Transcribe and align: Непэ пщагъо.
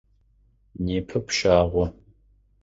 Непэ 0.85 1.17
пщагъо. 1.27 1.85